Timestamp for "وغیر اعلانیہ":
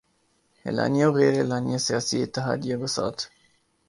1.11-1.77